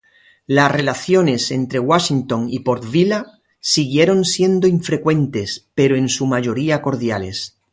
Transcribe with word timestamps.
Las 0.47 0.71
relaciones 0.71 1.51
entre 1.51 1.77
Washington 1.77 2.47
y 2.49 2.61
Port-Vila 2.61 3.39
siguieron 3.59 4.25
siendo 4.25 4.65
infrecuentes 4.65 5.69
pero 5.75 5.95
en 5.95 6.09
su 6.09 6.25
mayoría 6.25 6.81
cordiales. 6.81 7.59